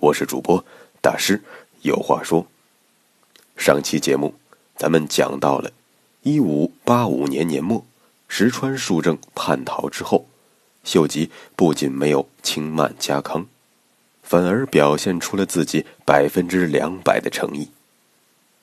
[0.00, 0.64] 我是主播
[1.00, 1.42] 大师，
[1.82, 2.46] 有话说。
[3.56, 4.32] 上期节目
[4.76, 5.72] 咱们讲到了
[6.22, 7.84] 一五八五年年末，
[8.28, 10.26] 石川数正叛逃之后，
[10.84, 13.46] 秀吉不仅没有轻慢家康，
[14.22, 17.70] 反而表现出了自己百分之两百的诚意，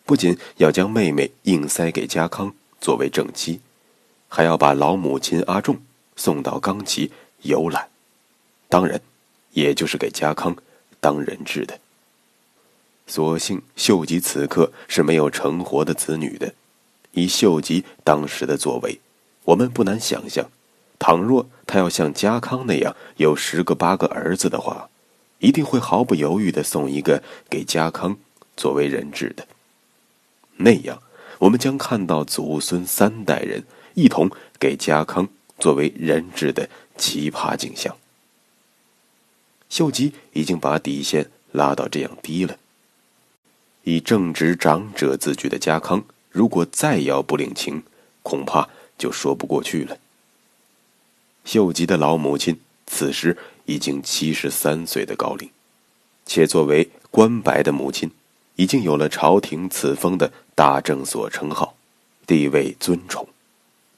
[0.06, 3.60] 不仅要将妹妹硬塞给家康作为正妻，
[4.30, 5.82] 还要把老母亲阿重
[6.16, 7.12] 送到冈崎
[7.42, 7.90] 游览，
[8.70, 9.02] 当然，
[9.52, 10.56] 也就是给家康。
[11.06, 11.80] 当人质的。
[13.06, 16.56] 所幸秀吉此刻是没有成活的子女的，
[17.12, 19.00] 以秀吉当时的作为，
[19.44, 20.50] 我们不难想象，
[20.98, 24.90] 倘若他要像家康那样有十个八个儿子的话，
[25.38, 28.18] 一定会毫不犹豫的送一个给家康
[28.58, 29.46] 作为人质的。
[30.58, 31.04] 那样，
[31.38, 36.68] 我们将看到祖孙三代人一同给家康作为人质的
[36.98, 37.96] 奇葩景象。
[39.76, 42.58] 秀吉已经把底线拉到这样低了。
[43.84, 47.84] 以正直长者自居的家康，如果再要不领情，
[48.24, 49.98] 恐怕就说不过去了。
[51.44, 55.50] 秀吉的老母亲此时已经七十三岁的高龄，
[56.26, 58.10] 且作为官白的母亲，
[58.56, 61.76] 已经有了朝廷赐封的大正所称号，
[62.26, 63.28] 地位尊崇。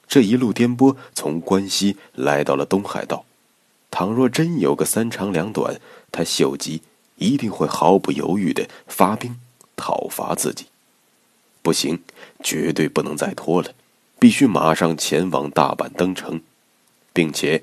[0.08, 3.24] 这一路颠簸，从关西来到了东海道。
[3.90, 5.80] 倘若真有个三长两短，
[6.12, 6.82] 他秀吉
[7.16, 9.40] 一定会毫不犹豫的发兵
[9.76, 10.66] 讨伐自己。
[11.62, 12.02] 不行，
[12.42, 13.72] 绝对不能再拖了，
[14.18, 16.40] 必须马上前往大阪登城，
[17.12, 17.62] 并且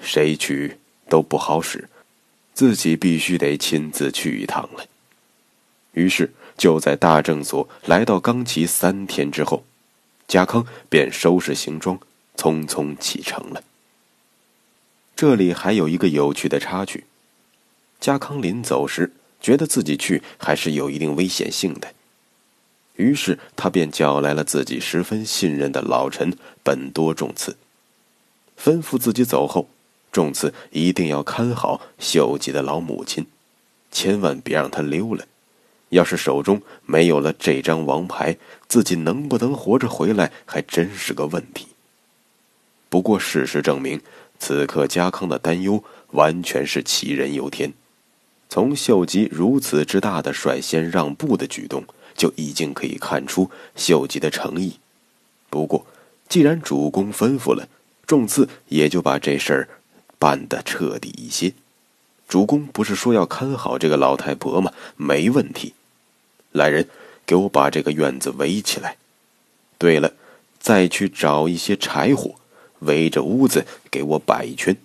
[0.00, 1.88] 谁去都不好使，
[2.54, 4.86] 自己必须得亲自去一趟了。
[5.92, 9.64] 于是，就在大正所来到冈崎三天之后，
[10.28, 11.98] 家康便收拾行装，
[12.36, 13.62] 匆匆启程了。
[15.22, 17.04] 这里还有一个有趣的插曲：
[18.00, 21.94] 家康临走时，觉得自己去还是有一定危险性的，
[22.96, 27.56] 于是他便叫来了自己十分信任的老臣本多重次，
[28.60, 29.68] 吩咐自己走后，
[30.10, 33.24] 重次一定要看好秀吉的老母亲，
[33.92, 35.26] 千万别让他溜了。
[35.90, 41.68] 要是手中没有了这张王牌，自己能不能活着回来，还真是个问题。
[42.88, 44.00] 不过事实证明。
[44.44, 47.72] 此刻，家康的担忧完全是杞人忧天。
[48.48, 51.84] 从秀吉如此之大的率先让步的举动，
[52.16, 54.80] 就已经可以看出秀吉的诚意。
[55.48, 55.86] 不过，
[56.28, 57.68] 既然主公吩咐了，
[58.04, 59.68] 重次也就把这事儿
[60.18, 61.52] 办得彻底一些。
[62.26, 64.72] 主公不是说要看好这个老太婆吗？
[64.96, 65.74] 没问题。
[66.50, 66.88] 来人，
[67.24, 68.96] 给我把这个院子围起来。
[69.78, 70.14] 对了，
[70.58, 72.34] 再去找一些柴火。
[72.82, 74.76] 围着屋子给我摆一圈，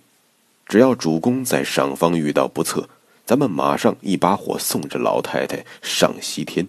[0.67, 2.87] 只要主公在上方遇到不测，
[3.25, 6.67] 咱们马上一把火送着老太太上西天。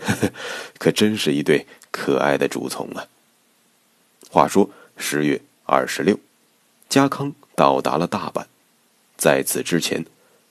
[0.00, 0.32] 呵呵，
[0.78, 3.06] 可真是一对可爱的主从啊！
[4.30, 6.18] 话说十月二十六，
[6.88, 8.44] 家康到达了大阪，
[9.16, 10.04] 在此之前，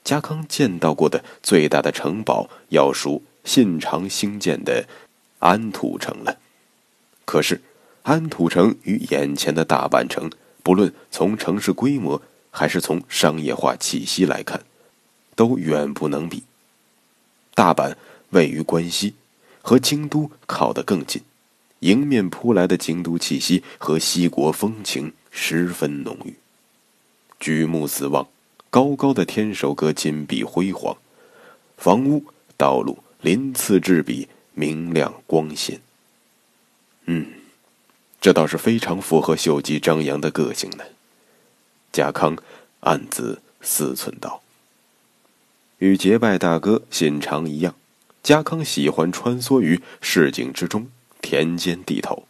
[0.03, 4.85] 家康见到过的最大的城堡要数信长兴建的
[5.39, 6.37] 安土城了。
[7.23, 7.61] 可是。
[8.07, 10.31] 安土城与眼前的大阪城，
[10.63, 14.63] 不论从城市规模还是从商业化气息来看，
[15.35, 16.43] 都远不能比。
[17.53, 17.95] 大阪
[18.29, 19.15] 位于关西，
[19.61, 21.21] 和京都靠得更近，
[21.81, 26.33] 迎面扑来的京都气息和西国风情十分浓郁。
[27.41, 28.25] 举目四望，
[28.69, 30.95] 高高的天守阁金碧辉煌，
[31.75, 32.23] 房屋、
[32.55, 35.81] 道路鳞次栉比，明亮光鲜。
[37.03, 37.36] 嗯。
[38.27, 40.83] 这倒是非常符合秀吉张扬的个性呢。
[41.93, 42.35] 家康
[42.81, 44.41] 暗自思忖道
[45.79, 47.73] ：“与结拜大哥信长一样，
[48.21, 50.89] 家康喜欢穿梭于市井之中，
[51.21, 52.27] 田间地头，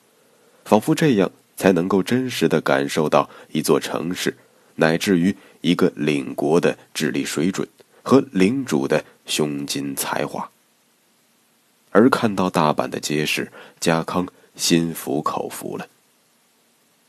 [0.66, 4.38] 仿佛这样才能够真实的感受到一座城市，
[4.76, 7.68] 乃至于一个领国的智力水准
[8.04, 10.52] 和领主的胸襟才华。
[11.90, 15.88] 而看到大阪的街市，家康。”心服口服了。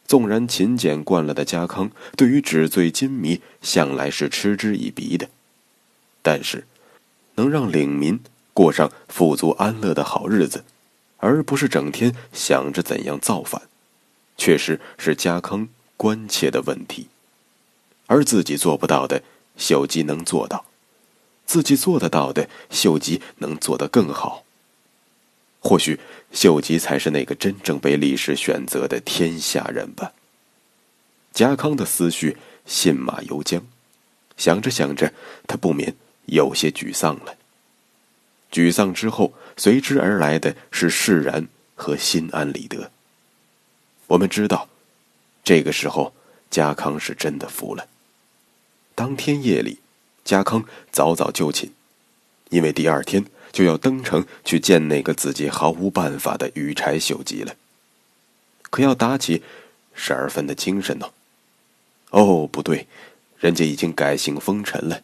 [0.07, 5.29] 纵然勤俭惯了的家康，对于纸醉金迷向来是嗤之以鼻的，
[6.23, 6.67] 但是，
[7.35, 8.21] 能让领民
[8.55, 10.65] 过上富足安乐的好日子，
[11.19, 13.63] 而不是整天想着怎样造反，
[14.37, 17.09] 确实是家康关切的问题。
[18.07, 19.23] 而自己做不到的，
[19.59, 20.65] 秀吉能做到；
[21.45, 24.45] 自己做得到的，秀吉能做得更好。
[25.69, 26.01] 或许，
[26.33, 30.15] 秀吉才是那个真正被历史选择的天下人吧。
[31.35, 33.61] 家康的思绪信马由缰，
[34.39, 35.13] 想着想着，
[35.47, 35.95] 他不免
[36.25, 37.37] 有些沮丧了。
[38.51, 42.91] 沮丧之后，随之而来的是释然和心安理得。
[44.07, 44.71] 我们知道，
[45.45, 46.15] 这个时候
[46.51, 47.87] 家康是真的服了。
[48.95, 49.81] 当天夜里，
[50.25, 51.73] 家康早早就寝，
[52.49, 57.55] 因为第二天就要登城去见那个自己毫无办法的羽柴秀吉了。
[58.71, 59.43] 可要打起
[59.95, 61.11] 十二分的精神呢。
[62.11, 62.87] 哦，不对，
[63.39, 65.03] 人家已经改姓封臣了，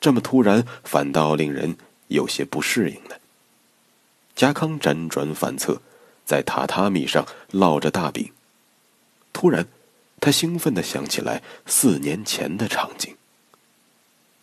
[0.00, 1.76] 这么突然，反倒令人
[2.08, 3.20] 有些不适应了。
[4.34, 5.80] 家康辗转反侧，
[6.24, 8.32] 在榻榻米上烙着大饼。
[9.32, 9.66] 突然，
[10.20, 13.14] 他兴奋地想起来四年前的场景：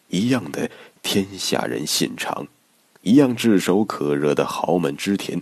[0.07, 0.71] 一样的
[1.01, 2.47] 天下人信长，
[3.03, 5.41] 一样炙手可热的豪门织田，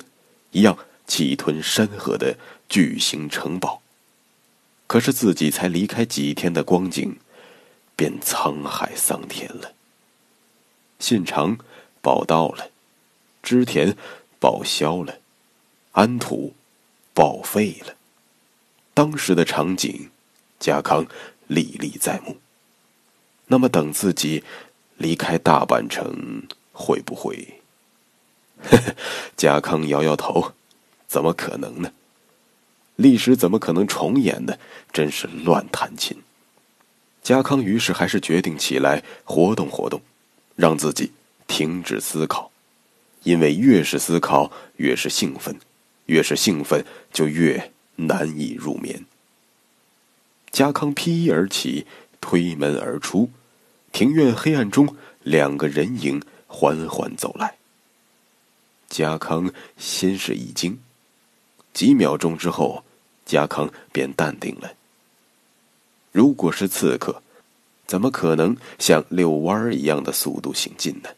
[0.52, 0.78] 一样
[1.08, 2.38] 气吞山河的
[2.68, 3.82] 巨型城堡。
[4.88, 7.18] 可是自己才离开几天的光景，
[7.96, 9.74] 便沧海桑田了。
[11.00, 11.58] 信长
[12.02, 12.70] 报道了，
[13.42, 13.96] 织田
[14.40, 15.20] 报销了，
[15.94, 16.54] 安土
[17.14, 17.96] 报废了。
[18.94, 20.10] 当时的场景，
[20.60, 21.06] 家康
[21.48, 22.38] 历历在目。
[23.48, 24.44] 那么，等自己
[24.98, 27.62] 离开大阪城，会不会？
[29.36, 30.54] 嘉康摇摇头，
[31.08, 31.92] 怎么可能呢？
[32.96, 34.56] 历史怎么可能重演呢？
[34.92, 36.22] 真是乱弹琴。
[37.24, 40.02] 嘉康于是还是决定起来活动活动，
[40.56, 41.12] 让自己
[41.48, 42.52] 停止思考，
[43.24, 45.60] 因为越是思考越是兴奋，
[46.06, 49.06] 越是兴奋就越难以入眠。
[50.52, 51.86] 嘉康披衣而起，
[52.20, 53.30] 推门而出，
[53.92, 56.22] 庭院黑暗中，两个人影
[56.52, 57.56] 缓缓走来。
[58.90, 60.78] 家康先是一惊。
[61.74, 62.84] 几秒钟之后，
[63.26, 64.74] 家康便淡定了。
[66.12, 67.24] 如果是刺客，
[67.88, 71.10] 怎么可能像遛弯儿一样的速度行进呢？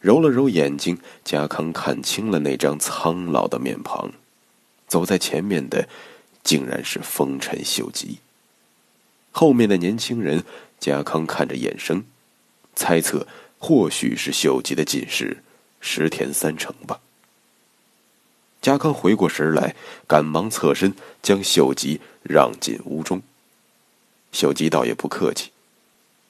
[0.00, 4.10] 揉了揉眼睛，家康看清了那张苍老的面庞。
[4.88, 5.86] 走在前面的，
[6.42, 8.20] 竟然是丰臣秀吉。
[9.32, 10.44] 后面的年轻人，
[10.80, 12.04] 家康看着眼生，
[12.74, 13.26] 猜测
[13.66, 15.42] 或许是秀吉的近侍
[15.80, 17.00] 石田三成吧。
[18.60, 19.74] 家康回过神来，
[20.06, 23.22] 赶忙侧身将秀吉让进屋中。
[24.32, 25.50] 秀吉倒也不客气，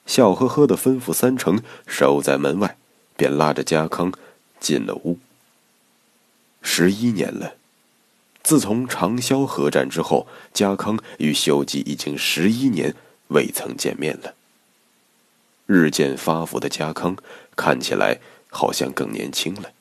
[0.05, 2.77] 笑呵呵的吩咐三成守在门外，
[3.17, 4.13] 便拉着家康
[4.61, 5.19] 进了屋。
[6.61, 7.55] 十一年了，
[8.43, 12.95] 自从长萧河战之后，家康与秀吉已经十一年
[13.27, 14.35] 未曾见面了。
[15.65, 17.17] 日渐发福的家康
[17.55, 18.19] 看起来
[18.49, 19.71] 好像更年轻了。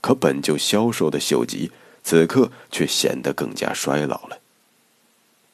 [0.00, 1.70] 可本就消瘦的秀吉，
[2.02, 4.38] 此刻却显得更加衰老了。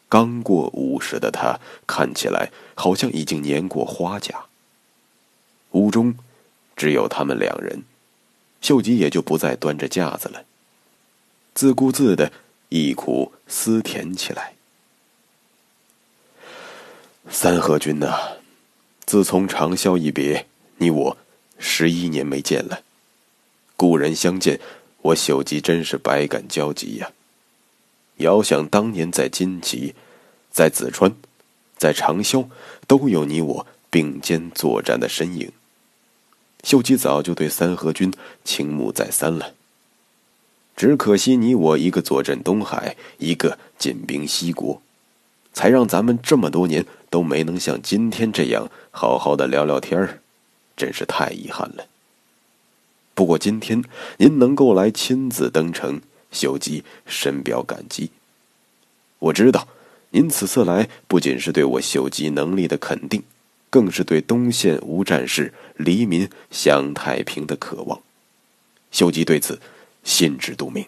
[0.08, 4.46] 刚过五十的他，看起来好像已经年过花甲。
[5.72, 6.14] 屋中
[6.76, 7.82] 只有他们两人，
[8.60, 10.44] 秀吉也就不再端着架子了，
[11.54, 12.30] 自顾自的
[12.68, 14.54] 一苦思甜起来。
[17.28, 18.36] 三河君呐，
[19.06, 20.46] 自从长啸一别，
[20.78, 21.16] 你我
[21.58, 22.80] 十一年没见了。
[23.76, 24.58] 故人相见，
[25.00, 27.12] 我秀吉真是百感交集呀。
[28.16, 29.94] 遥想当年在金崎，
[30.50, 31.14] 在紫川，
[31.76, 32.48] 在长萧，
[32.88, 35.52] 都有你我并肩作战的身影。
[36.64, 39.54] 秀吉早就对三河军倾慕再三了。
[40.74, 44.82] 只可惜你我一个坐镇东海，一个进兵西国，
[45.52, 50.20] 才让咱们这么多年都没能像今天这样好好的聊聊天儿，
[50.74, 51.86] 真是太遗憾了。
[53.12, 53.84] 不过今天
[54.16, 56.00] 您能够来亲自登城，
[56.32, 58.10] 秀吉深表感激。
[59.18, 59.68] 我知道，
[60.12, 63.22] 您此次来不仅是对我秀吉能力的肯定，
[63.68, 68.00] 更是对东线无战事、黎民享太平的渴望。
[68.90, 69.60] 秀吉对此
[70.04, 70.86] 心知肚明。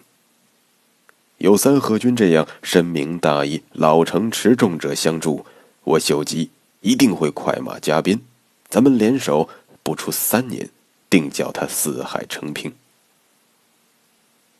[1.37, 5.45] 有三河军这样深明大义、老成持重者相助，
[5.83, 6.49] 我秀吉
[6.81, 8.21] 一定会快马加鞭，
[8.67, 9.49] 咱们联手
[9.83, 10.69] 不出三年。
[11.09, 12.71] 定叫他四海成平。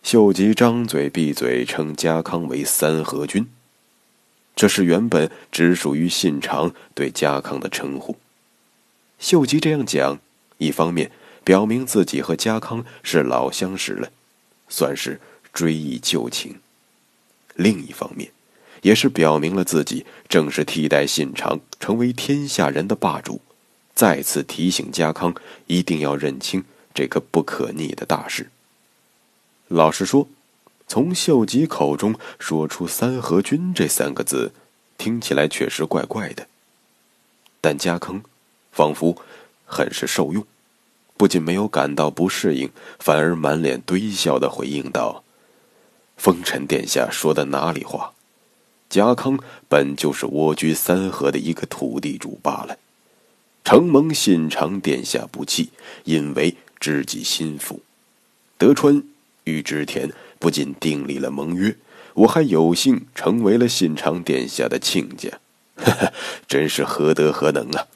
[0.02, 3.48] 秀吉张嘴闭嘴称家康为三河君，
[4.56, 8.18] 这是原本只属于信长对家康的称呼。
[9.20, 10.20] 秀吉这样讲，
[10.58, 11.12] 一方面
[11.44, 14.12] 表明自己和家康是老相识了，
[14.68, 15.22] 算是
[15.54, 16.54] 追忆旧情；
[17.54, 18.32] 另一方面，
[18.82, 23.42] 也是表明了自己正是替代信长成为天下人的霸主，
[23.94, 25.34] 再次提醒家康
[25.68, 28.50] 一定要认清这个不可逆的大事。
[29.68, 30.28] 老实说，
[30.88, 34.52] 从秀吉口中说出“三河军”这三个字，
[34.98, 36.48] 听起来确实怪怪的。
[37.62, 38.24] 但家康
[38.72, 39.22] 仿佛
[39.66, 40.44] 很是受用，
[41.18, 45.24] 不仅没有感到不适应，反而满脸堆笑的回应道
[46.18, 48.14] ：“风尘殿下说的哪里话？
[48.90, 52.78] 家康本就是蜗居三河的一个土地主罢了，
[53.64, 55.70] 承蒙信长殿下不弃，
[56.06, 57.82] 因为知己心腹，
[58.58, 59.04] 德川。”
[59.46, 61.76] 与织田不仅订立了盟约，
[62.14, 65.40] 我还有幸成为了信长殿下的亲家，
[65.76, 66.14] 哈哈，
[66.48, 67.88] 真是何德何能啊！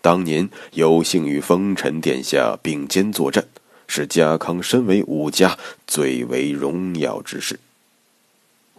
[0.00, 3.46] 当年有幸与丰臣殿下并肩作战，
[3.88, 7.58] 是家康身为武家最为荣耀之事。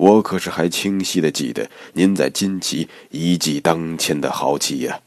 [0.02, 5.00] 我可是还清晰的记得您在金旗一骑当千的豪气呀！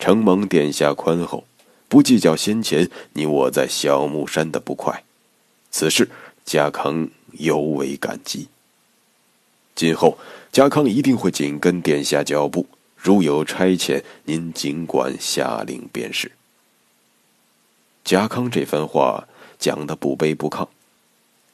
[0.00, 1.44] 承蒙殿下宽厚，
[1.86, 5.04] 不计较先前你我在小木山的不快。
[5.70, 6.10] 此事，
[6.44, 8.48] 家康尤为感激。
[9.76, 10.18] 今后，
[10.50, 16.32] 家康一定会紧跟殿下脚步，如有差遣，您尽管下令便是。
[18.02, 20.66] 家康这番话讲的不卑不亢，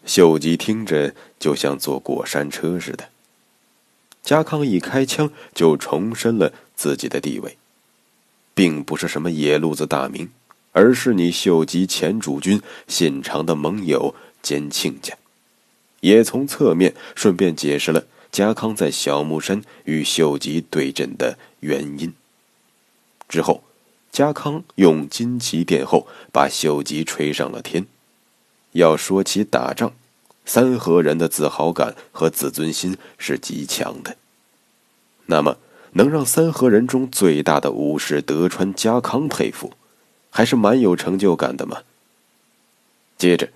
[0.07, 3.11] 秀吉听着就像坐过山车似的。
[4.23, 7.59] 家康一开枪就重申了自己的地位，
[8.55, 10.31] 并不是什么野路子大名。
[10.73, 15.17] 而是你秀吉前主君信长的盟友兼亲家，
[16.01, 22.13] 也从侧面顺便解释了家康在小木山与秀吉对阵的原因。
[23.27, 23.65] 之后，
[24.13, 27.87] 家康用金旗殿后把秀吉吹上了天。
[28.73, 29.93] 要说起打仗，
[30.45, 34.17] 三河人的自豪感和自尊心是极强的。
[35.27, 35.57] 那么，
[35.93, 39.73] 能让三河人中最大的武士德川家康佩服。
[40.29, 41.79] 还是蛮有成就感的嘛。
[43.17, 43.49] 接着，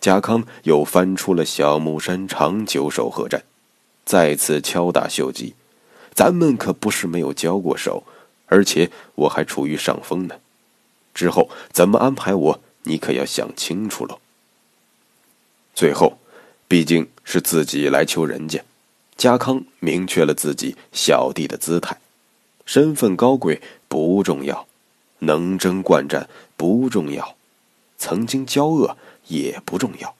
[0.00, 3.44] 家康又翻出了小木山长久手合战，
[4.06, 5.52] 再次敲打秀吉。
[6.14, 8.04] 咱们可不是没有交过手，
[8.46, 10.36] 而且我还处于上风呢。
[11.12, 14.18] 之后怎么安排我，你可要想清楚喽。
[15.74, 16.18] 最后，
[16.68, 18.62] 毕竟是自己来求人家，
[19.16, 21.98] 家康明确了自己小弟的姿态，
[22.66, 24.66] 身份高贵不重要。
[25.24, 27.36] 能征惯战不重要，
[27.96, 28.96] 曾经交恶
[29.28, 30.16] 也不重要，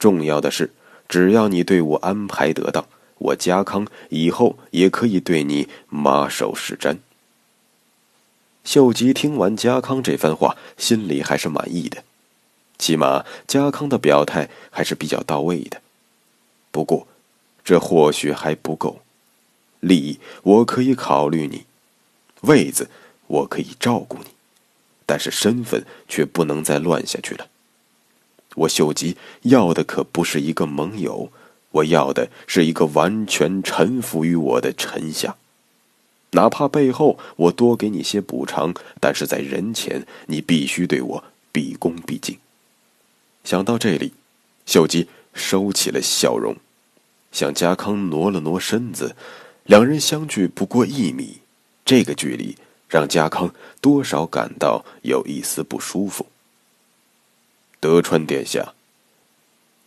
[0.00, 0.72] 重要的是，
[1.08, 2.84] 只要你对我安排得当，
[3.18, 6.96] 我家康以后也可以对你马首是瞻。
[8.64, 12.02] 秀吉听完家康这番话，心里还是满意的，
[12.78, 15.80] 起码家康的表态还是比较到位的。
[16.70, 17.06] 不过，
[17.64, 19.00] 这或许还不够，
[19.80, 21.64] 利益我可以考虑你，
[22.42, 22.88] 位子。
[23.28, 24.26] 我可以照顾你，
[25.04, 27.48] 但是身份却不能再乱下去了。
[28.54, 31.32] 我秀吉要的可不是一个盟友，
[31.72, 35.34] 我要的是一个完全臣服于我的臣下。
[36.30, 42.38] 哪怕背后我多给你些补偿，但是在人前你必须对我毕恭毕敬。
[43.46, 44.12] 想到这里，
[44.66, 46.56] 秀吉收起了笑容，
[47.30, 49.14] 向家康挪了挪身子。
[49.66, 51.38] 两人相距不过一米，
[51.84, 52.56] 这个距离。
[52.88, 56.26] 让家康多少感到有一丝不舒服。
[57.80, 58.74] 德川殿下，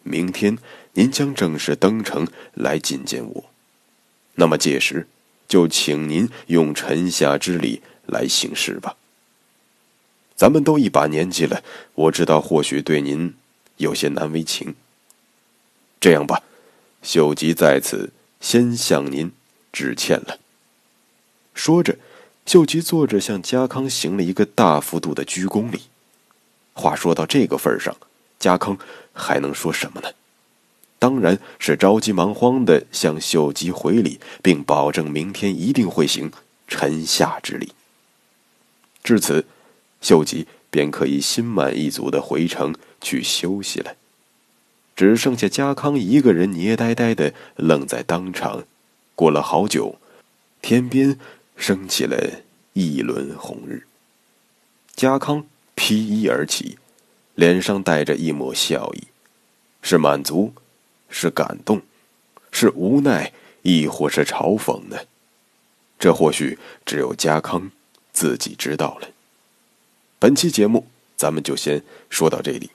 [0.04, 0.58] 明天
[0.94, 3.46] 您将正式登城来觐见我，
[4.36, 5.08] 那么届时
[5.48, 8.98] 就请您用臣下之礼来行事吧。
[10.36, 11.64] 咱们都一把年纪了，
[11.96, 13.34] 我知道或许对您
[13.80, 14.76] 有些难为情。
[16.00, 16.44] 这样吧，
[17.04, 19.32] 秀吉在此先向您
[19.74, 20.40] 致歉了。
[21.54, 21.98] 说着。
[22.46, 25.82] 秀吉坐着向家康行了一个大幅度的鞠躬礼。
[26.74, 27.96] 话说到这个份上，
[28.40, 28.76] 家康
[29.14, 30.10] 还能说什么呢？
[30.98, 36.32] 当然是着急忙慌的向秀吉回礼，并保证明天一定会行
[36.68, 37.72] 臣下之礼。
[39.04, 39.46] 至此，
[40.02, 43.96] 秀吉便可以心满意足的回城去休息了。
[44.96, 48.66] 只剩下家康一个人捏呆呆的愣在当场。
[49.16, 50.00] 过了好久，
[50.62, 51.20] 天边。
[51.60, 53.86] 升起了一轮红日。
[54.96, 55.46] 家康
[55.76, 56.78] 披衣而起，
[57.36, 59.08] 脸上带着一抹笑意，
[59.82, 60.54] 是满足，
[61.10, 61.82] 是感动，
[62.50, 63.34] 是无奈，
[63.64, 65.00] 亦或是嘲讽呢？
[66.00, 67.70] 这或许只有家康
[68.14, 69.10] 自己知道了。
[70.22, 70.86] 本期节目
[71.16, 72.72] 咱们就先说到这里。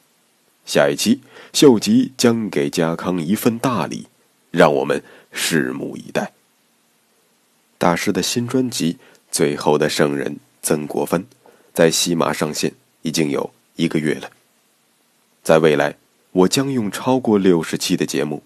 [0.65, 1.21] 下一期，
[1.53, 4.07] 秀吉将给家康一份大礼，
[4.51, 6.33] 让我们拭目以待。
[7.77, 8.95] 大师的新专辑
[9.31, 11.27] 《最后的圣人》曾国藩，
[11.75, 12.73] 在喜马上线
[13.03, 14.31] 已经有一个月了。
[15.43, 15.99] 在未来，
[16.33, 18.43] 我将用超过六十期的节目，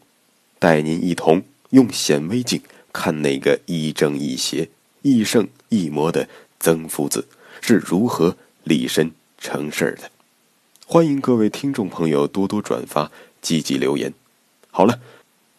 [0.59, 2.61] 带您一同用显微镜
[2.93, 4.69] 看那个亦正亦邪、
[5.03, 6.29] 亦圣亦魔的
[6.59, 7.29] 曾夫子
[7.61, 8.37] 是如何
[8.69, 10.11] 立身成事儿的。
[10.87, 13.11] 欢迎各位听众朋友多多转发、
[13.41, 14.13] 积极留言。
[14.71, 15.01] 好了，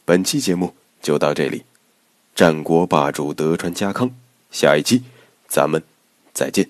[0.06, 1.64] 本期节目就到这里。
[2.36, 4.12] 战国霸主德川家康，
[4.52, 5.04] 下一期
[5.48, 5.82] 咱们
[6.32, 6.70] 再见。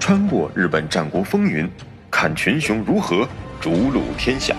[0.00, 1.70] 穿过日本战国风云，
[2.10, 3.28] 看群雄如何
[3.60, 4.56] 逐鹿天下。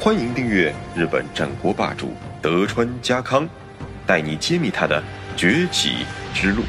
[0.00, 2.12] 欢迎订阅日本战国霸主
[2.42, 3.48] 德川家康，
[4.04, 5.00] 带你揭秘他的
[5.36, 6.64] 崛起之路。